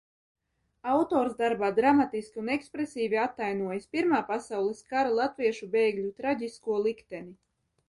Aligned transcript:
Autors 0.93 1.35
darbā 1.41 1.69
dramatiski 1.79 2.41
un 2.45 2.49
ekspresīvi 2.55 3.21
atainojis 3.25 3.87
Pirmā 3.97 4.23
pasaules 4.33 4.83
kara 4.95 5.15
latviešu 5.21 5.71
bēgļu 5.79 6.13
traģisko 6.23 6.83
likteni. 6.91 7.33